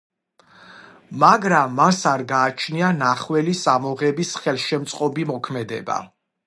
მაგრამ 1.23 1.75
მას 1.81 2.01
არ 2.13 2.25
გააჩნია 2.33 2.91
ნახველის 3.03 3.63
ამოღების 3.77 4.35
ხელშემწყობი 4.47 5.33
მოქმედება. 5.35 6.03